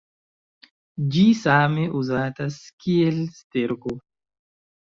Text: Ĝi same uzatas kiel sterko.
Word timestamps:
Ĝi 1.15 1.25
same 1.41 1.85
uzatas 2.01 2.57
kiel 2.85 3.21
sterko. 3.41 3.95